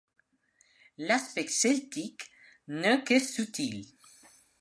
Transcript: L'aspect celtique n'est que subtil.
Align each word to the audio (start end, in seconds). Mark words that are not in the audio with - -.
L'aspect 0.97 1.45
celtique 1.47 2.31
n'est 2.67 3.03
que 3.03 3.19
subtil. 3.19 3.85